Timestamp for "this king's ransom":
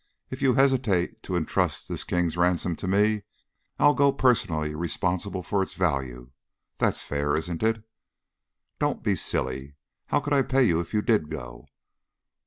1.87-2.75